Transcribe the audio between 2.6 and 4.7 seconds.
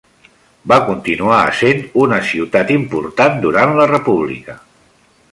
important durant la República.